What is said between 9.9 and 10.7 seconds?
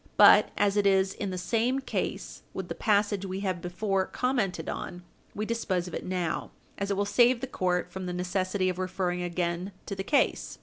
the case.